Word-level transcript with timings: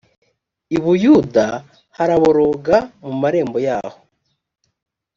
i 0.75 0.77
buyuda 0.83 1.45
haraboroga 1.97 2.77
mu 3.05 3.13
marembo 3.21 3.57
yaho 3.67 3.99